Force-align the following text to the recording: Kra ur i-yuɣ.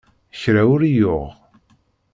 Kra 0.41 0.61
ur 0.73 0.81
i-yuɣ. 0.83 1.23